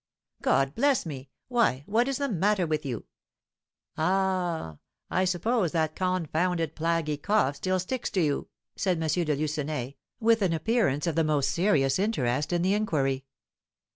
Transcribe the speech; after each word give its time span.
"God 0.41 0.73
bless 0.73 1.05
me! 1.05 1.29
Why, 1.47 1.83
what 1.85 2.07
is 2.07 2.17
the 2.17 2.27
matter 2.27 2.65
with 2.65 2.87
you? 2.87 3.05
Ah! 3.99 4.79
I 5.11 5.25
suppose 5.25 5.73
that 5.73 5.95
confounded 5.95 6.75
plaguy 6.75 7.17
cough 7.17 7.57
still 7.57 7.77
sticks 7.79 8.09
to 8.09 8.21
you," 8.21 8.47
said 8.75 8.99
M. 8.99 9.07
de 9.23 9.35
Lucenay, 9.35 9.97
with 10.19 10.41
an 10.41 10.53
appearance 10.53 11.05
of 11.05 11.13
the 11.13 11.23
most 11.23 11.51
serious 11.51 11.99
interest 11.99 12.51
in 12.51 12.63
the 12.63 12.73
inquiry. 12.73 13.25